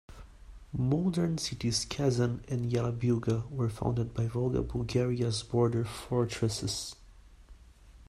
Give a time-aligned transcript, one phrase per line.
[0.73, 6.95] Modern cities Kazan and Yelabuga were founded as Volga Bulgaria's border fortresses.